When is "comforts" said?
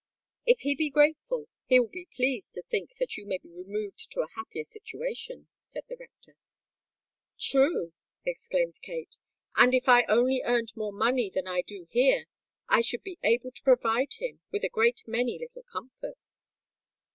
15.71-16.49